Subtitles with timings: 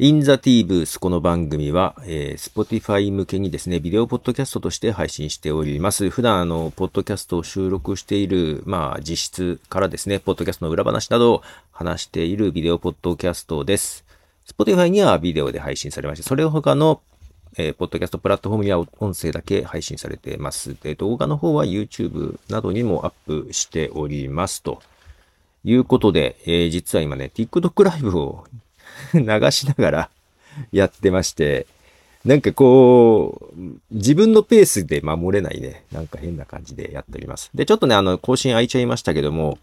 [0.00, 6.08] In the T Booth この番組は、えー、Spotify 向けにですね、ビデオポッドキャストとして配信しております。
[6.08, 11.42] 普段あの、ポッドキャストを収録している、まあ、実質からですね、ポッドキャストの裏話などを
[11.72, 14.04] 話しているビデオポッドキャストです。
[14.46, 17.00] Spotify にはビデオで配信されまして、それを他の、
[17.56, 20.76] えー、ポッドキャストプラットフォームには音声だけ配信されています。
[20.80, 24.80] で、動画の方は YouTube などにもアップしておりますと。
[25.64, 28.46] いうことで、えー、実は今ね、TikTok ライブを
[29.14, 30.10] 流しながら
[30.72, 31.66] やってまして、
[32.24, 37.50] なんかこう、自分のペースで喋れないね、なんか変な感じでやっております。
[37.54, 39.58] で、ちょっとね、あの、更新空いちゃいましたけども、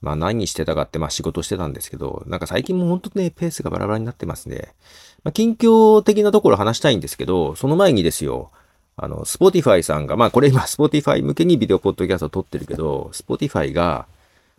[0.00, 4.74] まあ何してたかって、まあ仕事してたんですけど、なんか最近も本当ね、ペースがバラバラになってますね。
[5.22, 8.50] まあ近況的なところ話したいんですけど、その前にですよ、
[8.96, 14.06] あの、 Spotify さんが、まあこれ今 Spotify 向けにビデオポッドキャストを撮ってるけど、 Spotify が、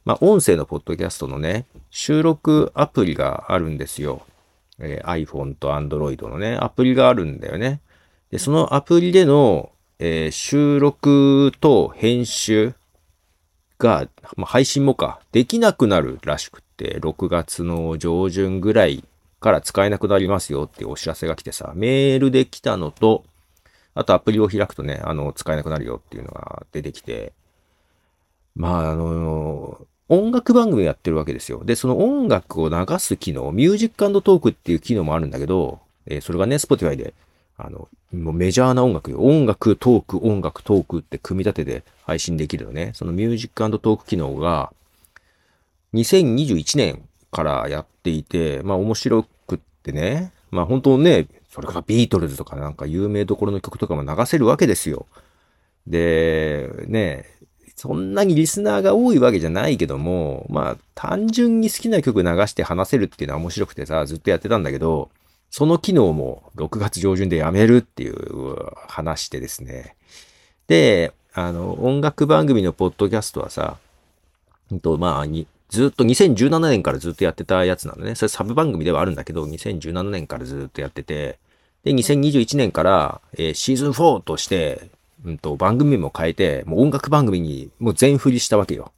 [0.05, 4.21] まあ、音声のポッドキャストのね、収録アプリがあるんですよ。
[4.77, 7.81] えー、iPhone と Android のね、アプリがあるんだよね。
[8.29, 12.75] で、そのアプリでの、えー、収録と編集
[13.79, 14.07] が、
[14.37, 19.03] まあ、配信もか、できなくなるらしくって、6月の上旬ぐらい
[19.39, 23.23] から使えなくなりますよっていうお知らせが来てさ、メールで来たのと、
[23.95, 27.33] あとアプリを開くとね、あの、使えなくなるよっていうのが出てきて、
[28.55, 31.63] まあ、あの、音楽番組やってるわけですよ。
[31.63, 37.13] で、その音楽を流す機能、ミュージックトークっていう機能もあるんだけど、えー、それがね、Spotify で、
[37.57, 39.19] あの、もうメジャーな音楽よ。
[39.19, 42.91] 音楽、トーク、音楽、トークって組み立てで配信できるのね。
[42.93, 44.71] そのミュージックトーク機能が、
[45.93, 55.05] 2021年からやっていて、まあ面白くってね、まあ本当ね、それからビートルズとかなんか有名どころの曲とかも流せるわけですよ。
[55.87, 57.25] で、ね、
[57.75, 65.09] そんなにリスナーが多いわけじゃないけども、まあ、単純に好きな曲流して話せるっていうのは面白くてさ、ずっとやってたんだけど、
[65.51, 68.15] その機能も6月上旬でやめるっていう
[68.87, 69.95] 話でですね。
[70.67, 73.77] で、あの、音楽番組のポッドキャストはさ、
[74.73, 78.15] んと、まあ、に、ずっと2017年からずっとやってたやつなのね。
[78.15, 81.39] それサブ番組ではあるんだけど、2017年からずっとやってて、
[81.83, 84.89] で、2021年から、えー、シーズン4として、
[85.25, 88.93] うんと、番組も変えて、もう音楽番組にもう全振りしたわけよ。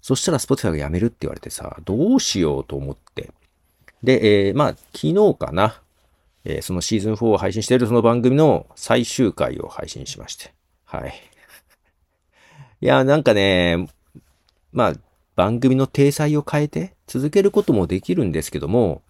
[0.00, 3.30] そしたら Spotify がやめるって言われてさ、どうしようと思って。
[4.02, 5.82] で、えー、まあ、昨日かな。
[6.44, 10.54] えー、そのシーズン4を配信しているその番組の最終回を配信しまして。
[10.84, 11.14] はい。
[12.80, 13.88] いや、なんかね、
[14.72, 14.92] まあ、
[15.34, 19.02] 番組の体裁を変えて続けることもできるんですけども、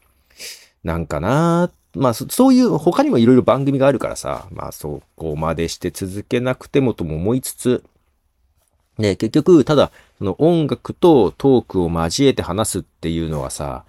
[0.83, 7.85] なんかなーっまあ、そういう他にもいろいろ番組があるからさ、まあそこまでして続けなくてもとも思いつつ、
[8.99, 13.85] ね、結局、ただ、その音楽とトークを交えて話すっていうのはさ、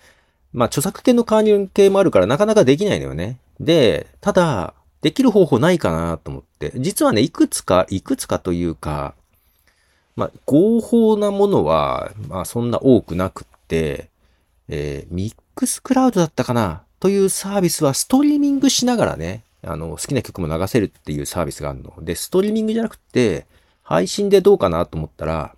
[0.54, 3.40] まあ著作権の関係もあるからなかなかできないのよね。
[3.60, 6.72] で、ただ、できる方法ないかなと思って。
[6.76, 9.16] 実はね、いくつか、いくつかというか、
[10.16, 14.10] まあ合法なものは、まあそんな多くなくって、
[14.70, 21.94] えー、ミックスクラウドだったかなというサービスはストリーミングしながらね、あの、好きな曲も流せるっていうサービスがあるの。
[22.02, 23.46] で、ストリーミングじゃなくて、
[23.84, 25.56] 配信でどうかなと思ったら、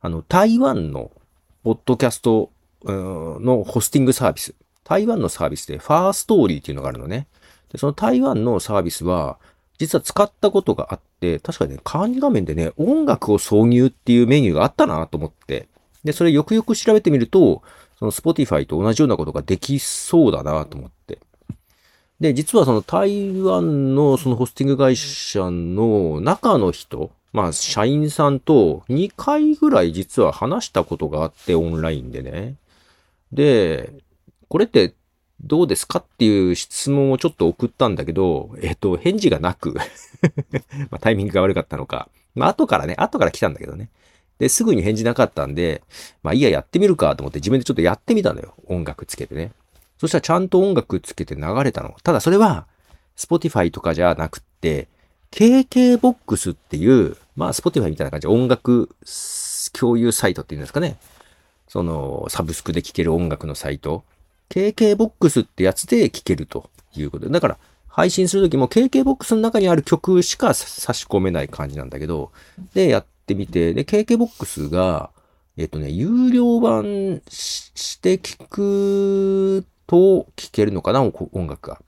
[0.00, 1.10] あの、台湾の
[1.62, 2.50] ポッドキャスト
[2.84, 4.54] のホスティングサービス。
[4.84, 7.28] 台湾のサービスでファーストーリーっていうのがあるのね。
[7.70, 9.38] で、その台湾のサービスは、
[9.78, 15.68] 実は使ったことがあって、確かにね、管理画面でね、音楽を挿入っていうメニューがあったなと思って。
[16.04, 17.62] で、それよくよく調べてみると、
[18.02, 21.20] その Spotify と同じようなことができそうだなと思って。
[22.18, 32.56] で、実はその台湾のそのホスティング会社の中の人、まあ社員さんと2回ぐらい実は話したことがあってオンラインでね。
[33.32, 33.92] で、
[34.48, 34.94] これって
[35.40, 39.76] どうですかっていう質問をちょっと送ったんだけど、えっと、返事がなく
[40.90, 42.08] まタイミングが悪かったのか。
[42.34, 43.90] まあ後からね、後から来たんだけどね。
[44.42, 45.82] で、すぐに返事なかったんで、
[46.24, 48.54] まあいいや、やってみるかと思って自分でちょっとやってみたのよ。
[48.66, 49.52] 音楽つけてね。
[49.98, 51.94] そしたらちゃんと音楽つけて流れたの。
[52.02, 52.66] ただそれは、
[53.16, 54.88] Spotify とかじゃなくって、
[55.30, 58.88] KKBOX っていう、まあ Spotify みたいな感じで音楽
[59.78, 60.96] 共有サイトっていうんですかね。
[61.68, 64.02] その、サブスクで聴ける音楽のサイト。
[64.50, 67.32] KKBOX ってやつで聴けるということで。
[67.32, 72.32] だから、配信するときも KKBOX の中にある曲しか差し込めない感じなんだけど、
[72.74, 75.10] で、やっってみて、で、KKBOX が、
[75.56, 81.80] えっとね、有料版して聞くと聞けるのかな、音楽が。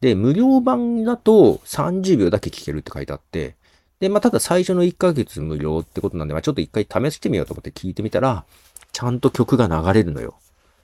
[0.00, 3.56] で、無料版だと30秒だけ聞けるって書いてあって、
[4.00, 8.44] で、まあ、ただ最初の1ヶ月無料ってことなんで、まあ、ちょっと一回試してみようと思って聞いてみたら、
[8.92, 10.34] ちゃんと曲が流れるのよ。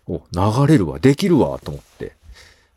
[0.07, 2.13] お、流れるわ、できるわ、と思って。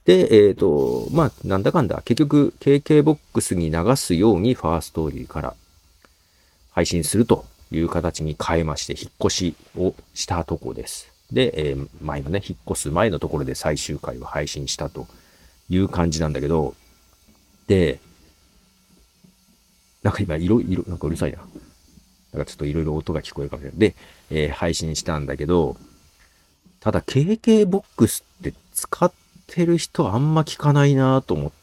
[0.05, 5.55] で、えっ、ー、と、まあ、なんだかんだ、結局、KKBOX に流すようにファーストーリーから
[6.71, 11.11] 配信するという形に変えまして、引っ越しをしたとこです。
[11.31, 15.07] で、えー、前のね、引っ越す前のところで最終回を配信したと
[15.69, 16.75] いう感じなんだけど、
[17.67, 17.99] で、
[20.03, 21.39] なんか今、いろいろ、なんかうるさいな。
[22.33, 23.79] なんかちょっといろいろ音が聞こえるかもしれない。
[23.79, 23.95] で、
[24.29, 25.77] えー、配信したんだけど、
[26.79, 29.11] ただ KKBOX って使っ
[29.47, 31.60] てる人あんま聞かないなと思って、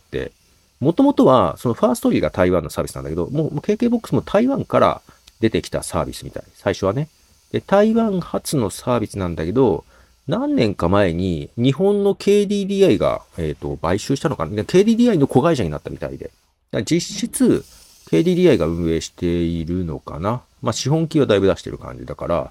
[0.81, 5.03] もともとは、そのファーストリーが台湾のサービスなんだけど、もう KKBOX も台湾から
[5.41, 6.45] 出てきたサービスみたい。
[6.55, 7.09] 最初はね。
[7.53, 9.85] で、台湾発のサービスなんだけど、
[10.29, 16.31] 何年か前に日本の KDDI が、えっ、ー、と、買収したのかな ?KDDI の子会社になったみたいで。
[16.85, 17.65] 実質、
[18.11, 22.51] KDDI が運営しているのかなまあ、資本金はだいぶ出してる感じだから、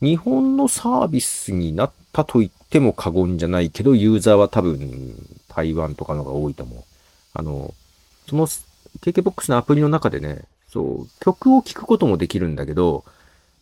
[0.00, 5.14] 日本のサービスになったと言っても過言じゃないけど、ユーザーは多分
[5.48, 6.84] 台湾とかのが多いと思う。
[7.38, 7.74] あの、
[8.28, 13.04] その KKBOX のアプリの中でね、そう、曲を聴くこともできるんだけど、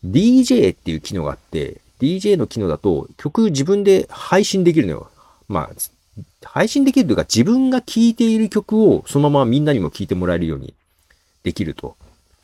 [0.05, 5.09] DJ っていう機能があって、DJ の機能だと曲自分で配信できるのよ。
[5.47, 10.73] まあ、配信できるというか自分が聴いている曲をそのままみんなにも聴いてもらえるように
[11.43, 11.95] できると。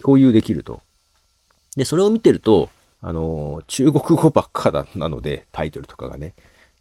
[0.02, 0.82] 共有できると。
[1.76, 2.70] で、それを見てると、
[3.02, 6.34] あの、中国語ばっかだ、なので、タイトルとかがね、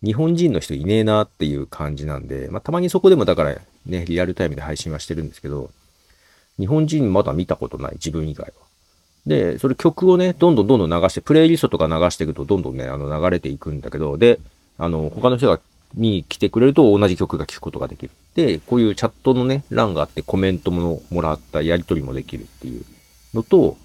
[0.02, 3.56] 日本人の人いねえなっていう感じなんで、まあ、たまにそこでもだから
[3.86, 5.70] ね、リアルタイムで配信はしてるんですけど、
[6.58, 8.52] 日本人まだ見たことない、自分以外は。
[9.26, 14.40] で、それ曲をね、どんどんどんどん流して、プレイリストとか流していくと、どんどんね、あの、流れていくんだけど、で、
[14.78, 15.60] あの、他の人が、
[15.94, 18.12] に来てくれると同じ曲が聴くことができる。
[18.36, 22.84] で、こういうチャットのね、欄があってコメントももらったやり取りもできるっていう
[23.34, 23.76] のと、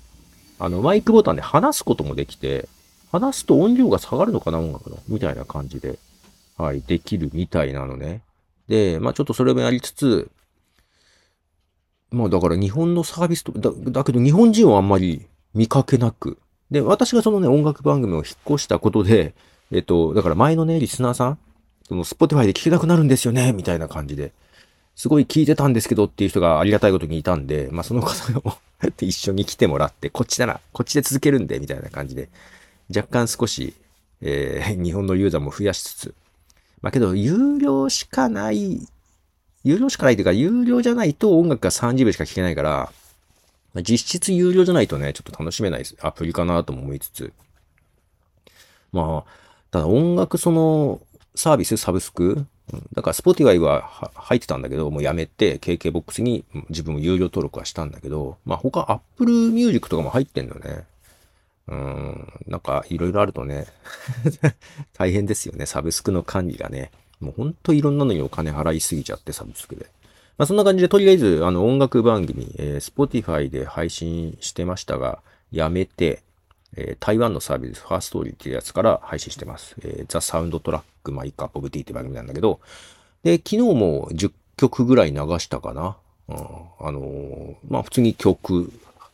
[0.60, 2.70] あの、マイクボタンで話すこともできて、
[3.20, 4.98] 話すと音量が下がるのかな、音楽の。
[5.08, 5.98] みたいな感じで、
[6.58, 8.22] はい、できるみたいなのね。
[8.68, 10.30] で、まあちょっとそれもやりつつ、
[12.12, 16.38] まあだから日本のサービスと、だだけど日本人はあんまり見かけなく。
[16.72, 19.34] で、私がそのね、音楽番組を引っ越したことで、
[19.72, 21.40] えっと、だから前のね、リスナーさん、
[21.88, 24.34] その、 Spotify で聞けなくなるんですよね、みたいな感じで、
[24.96, 28.58] すごい聞いてたんですけどっていう人がありがたいことにいたんで、まあその方を
[29.02, 32.30] 一緒に来てもらって、こっちなら、こっちで続けるんで、みたいな感じで、
[32.94, 33.74] 若干少し、
[34.22, 36.16] えー、 日本のユーザーも増やしつつ、
[36.82, 38.88] まあけど、有料しかない、
[39.64, 42.92] 有料しかないというか、有料じゃないと音楽が30秒しか聴けないから、
[43.82, 47.34] 実質有料じゃないとね、ちょっと楽しめないアプリかなとも思いつつ。
[48.92, 49.32] まあ、
[49.72, 51.02] ただ音楽その
[51.36, 52.46] サービス、サブスク、
[52.94, 60.86] だから Spotify は入ってたんだけど、もうやめて KKBOX に自分も有料登録はしたんだけど、まあ他 Apple Music とかも入ってんのね。
[61.68, 63.66] うん、なんかいろいろあるとね
[64.94, 66.92] 大変ですよね、サブスクの管理がね。
[67.20, 69.88] もうほんといろんなのにお金払いすぎちゃって、サブスクで。
[70.38, 75.20] まあそんな感じで、とりあえず、あの音楽番組、えー、Spotify で配信してましたが、
[75.52, 76.22] やめて、
[76.76, 79.76] えー、台湾のサービス、 Firstory っていうやつから配信してます。
[79.82, 82.60] えー、 The Soundtrack, My Cup of Tea って番組なんだけど、
[83.24, 85.98] で、昨日も10曲ぐらい流したかな。
[86.28, 88.72] うん、あのー、まあ普通に曲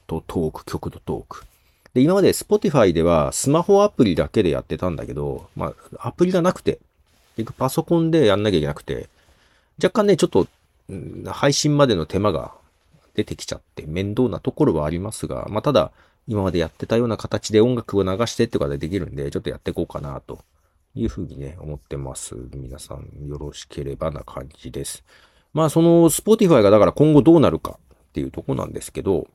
[0.08, 1.46] とトーク、曲とトーク。
[1.94, 6.80] で、今まで Spotify ではスマホアプリだけでやってたんだけど、まあアプリがなくて、
[7.58, 9.10] パソコンでやんなきゃいけなくて、
[9.82, 10.48] 若干ね、ちょっと
[11.32, 12.54] 配信までの手間が
[13.14, 15.92] 出てきちゃって面倒なところはありますが、まあ、ただ、
[16.28, 20.40] 今までやってたような形で音楽を流してってことができるんで、ちょっとやっていこうかな、と
[20.96, 22.36] いうふうにね、思ってます。
[22.54, 25.04] 皆さんよろしければな感じです。
[25.54, 29.28] まあ、その Spotify がだから今後どうなるかっていうとこなんですけど、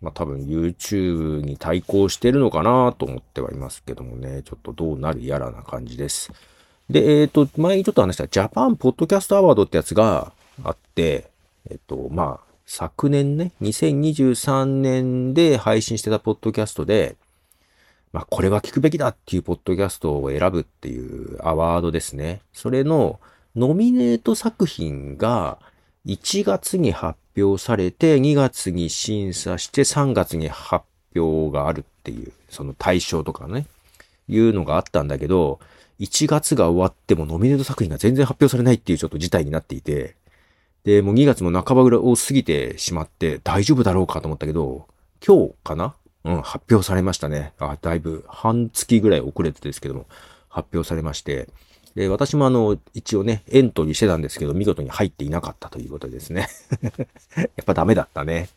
[0.00, 6.32] まあ多分 YouTube に対抗してるのかなと思ってはいますけどもね、ちょっとどうなるやらな感じです。
[6.88, 10.32] で、えっ、ー、と、前にちょっと話したジャパンポッドキャストアワードってやつが、
[10.64, 11.30] あって、
[11.70, 17.16] えっと、まあ、昨年ね、2023年で配信してたポッドキャストで、
[18.12, 22.40] まあ、これは聞くべきだっていうポッドキャストを選ぶっていうアワードですね。
[22.52, 23.20] それの
[23.54, 25.58] ノミネート作品が
[26.06, 33.66] 1月に発表されて、2月に審査して、3月に発表があるっていう、その対象とかね、
[34.28, 35.60] いうのがあったんだけど、
[36.00, 40.14] 1月が終わってもノミネート作品が全然発表されないっていうちょっと事態になっていて、
[40.84, 44.86] で、もう2月も半ばぐらいを過ぎてしまって大丈夫だろうかと思ったけど、
[45.26, 45.94] 今日かな？
[46.24, 47.52] うん、発表されましたね。
[47.58, 50.06] あ、だいぶ半月ぐらい遅れてですけども、
[50.48, 51.48] 発表されまして、
[51.98, 56.46] で、私もあの、一応ね、エントリーしてたんですけど、見事に入っていなかったということですね。
[57.36, 58.48] やっぱダメだったね。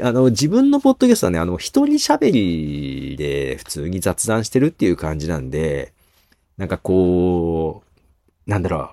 [0.00, 5.92] あの、自分のポッドキャストはね、あの、一人喋りで普通に雑談してるっていう感じなんで、
[6.56, 7.82] なんかこ
[8.46, 8.88] う、なんだろう、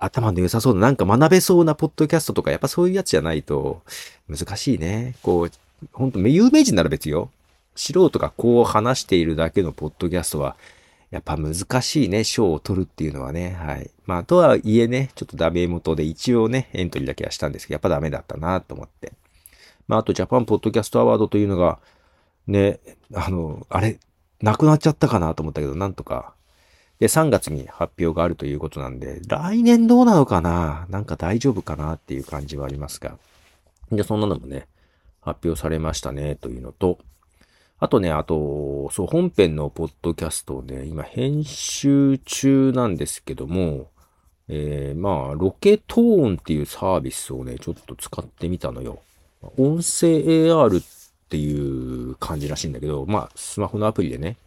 [0.00, 3.82] 頭の良さそうな、なんか学べそうなポッドキャストとか、やっぱそういうやつじゃないと
[4.28, 5.14] 難しいね。
[5.22, 5.50] こう、
[5.92, 7.30] ほんと、有名人なら別よ。
[7.76, 10.56] 素人がこう話しているだけのポッドキャストは、
[11.14, 13.52] やっぱ難しいね、賞を取るっていうのはね。
[13.52, 13.88] はい。
[14.04, 19.12] まあ、とはいえね、ちょっとダメ元で一応ね、エントリーだけはしたんですけど、やっぱダメだったなと思って。
[19.86, 21.78] まあ、あと、ジャパンポッドキャストアワードというのが、
[22.48, 22.80] ね、
[23.14, 24.00] あの、あれ、
[24.42, 26.34] なくなっちゃったかなと思ったけど、なんとか。
[26.98, 30.86] で、3月に発表があるということなんで、来年どうなのかな？
[30.90, 33.16] なんか大丈夫かなっていう感じはありますが。
[33.92, 34.66] で、そんなのもね、
[35.20, 36.98] 発表されましたね、というのと、
[37.84, 43.90] あとね、あと、そう、本編のポッドキャストをね、今編集中なんですけども、
[44.48, 49.00] えー、まあ、ロケトーンっていうサービスをね、ちょっと使ってみたのよ。
[49.58, 50.84] 音声 AR っ
[51.28, 54.38] ていう感じらしいんだけど、まあ、スマホのアプリでね、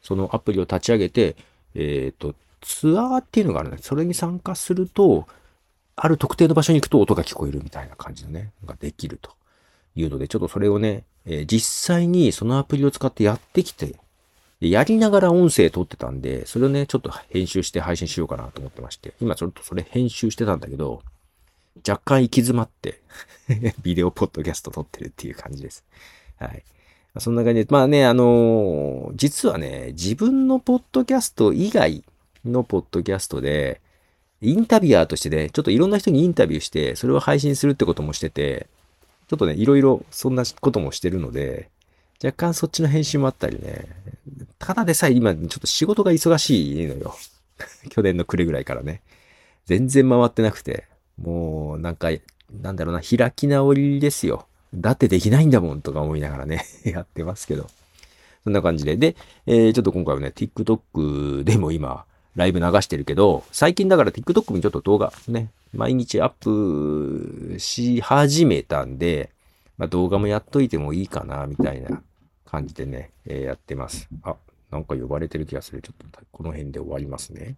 [0.00, 1.34] そのアプリを立ち上げて、
[1.74, 5.26] えっ、ー、と、ツアーっていうのがあるんだそれに参加すると、
[5.96, 9.32] ある特定の場所に行くと音が聞こえるみたいな感じのね、ができると
[9.96, 13.96] いうので、ちょっとそれをね、えー、実際にそのアプリを使ってやってきて、
[14.60, 21.02] やりながら音声撮ってたんで、それをね、ちょっと編集して配信しようかなと思ってまして、今ちょっとそれ編集してたんだけど、
[21.86, 23.00] 若干行き詰まって
[23.82, 25.84] ビデオポッドキャスト撮ってるっていう感じです。
[26.38, 26.62] はい。
[27.18, 32.04] そんな感じで、まあね、あのー、実はね、自分のポッドキャスト以外
[32.44, 33.80] のポッドキャストで、
[34.40, 38.66] インタビュアーとしてね、ちょっといろんな人にインタビューして、それを配信するってこともしてて、
[39.28, 41.70] ちょっとね、いろいろそんなこともしてるので、
[42.22, 43.86] 若干そっちの編集もあったりね、
[44.58, 47.14] ただでさえ今ちょっと仕事が忙しいのよ。
[47.90, 49.02] 去年の暮れぐらいからね。
[49.66, 50.86] 全然回ってなくて、
[51.20, 52.10] もうなんか、
[52.50, 54.46] なんだろうな、開き直りですよ。
[54.74, 57.68] だってできないんだもんとか思いながらね、 やってますけど。
[58.42, 58.96] そんな感じで。
[58.96, 59.16] で、
[59.46, 62.04] えー、ちょっと今回はね、TikTok でも今、
[62.34, 69.30] ライブ流してるけど、最近だから TikTok にちょっと動画ね、毎日アップし始めたんで、
[69.78, 72.02] まあ、動画もやっといてもいいかな、みたいな
[72.44, 74.08] 感じでね、えー、やってます。
[74.22, 74.36] あ、
[74.70, 75.82] なんか呼ばれてる気がする。
[75.82, 77.56] ちょっとこの辺で終わりますね。